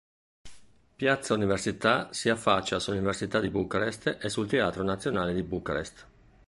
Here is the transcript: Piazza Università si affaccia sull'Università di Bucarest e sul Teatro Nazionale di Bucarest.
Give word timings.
Piazza 0.95 1.35
Università 1.35 2.11
si 2.11 2.29
affaccia 2.29 2.79
sull'Università 2.79 3.39
di 3.39 3.51
Bucarest 3.51 4.17
e 4.19 4.29
sul 4.29 4.47
Teatro 4.47 4.81
Nazionale 4.81 5.31
di 5.31 5.43
Bucarest. 5.43 6.07